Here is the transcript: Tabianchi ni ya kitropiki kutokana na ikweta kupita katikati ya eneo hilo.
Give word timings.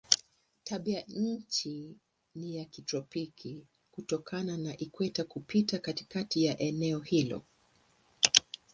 Tabianchi 0.63 1.97
ni 2.35 2.55
ya 2.57 2.65
kitropiki 2.65 3.67
kutokana 3.91 4.57
na 4.57 4.77
ikweta 4.77 5.23
kupita 5.23 5.79
katikati 5.79 6.45
ya 6.45 6.59
eneo 6.59 6.99
hilo. 6.99 7.43